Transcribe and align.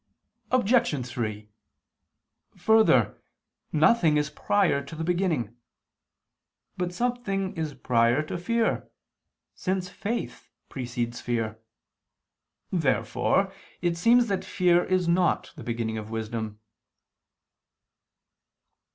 Obj. 0.49 1.05
3: 1.07 1.47
Further, 2.55 3.21
nothing 3.71 4.17
is 4.17 4.31
prior 4.31 4.83
to 4.83 4.95
the 4.95 5.03
beginning. 5.03 5.55
But 6.75 6.91
something 6.91 7.55
is 7.55 7.75
prior 7.75 8.23
to 8.23 8.39
fear, 8.39 8.89
since 9.53 9.89
faith 9.89 10.49
precedes 10.69 11.21
fear. 11.21 11.59
Therefore 12.71 13.53
it 13.83 13.95
seems 13.95 14.25
that 14.25 14.43
fear 14.43 14.83
is 14.83 15.07
not 15.07 15.53
the 15.55 15.63
beginning 15.63 15.99
of 15.99 16.09
wisdom. 16.09 16.59